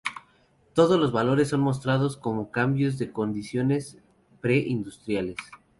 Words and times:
Todos 0.73 0.99
los 0.99 1.11
valores 1.11 1.49
son 1.49 1.59
mostrados 1.61 2.17
como 2.17 2.49
cambios 2.49 2.97
de 2.97 3.11
condiciones 3.11 3.99
pre-industriales. 4.41 5.37